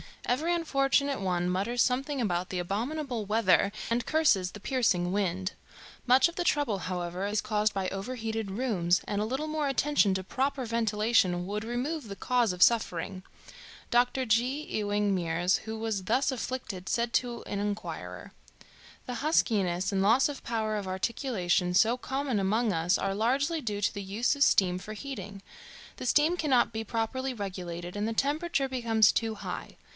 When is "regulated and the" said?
27.33-28.13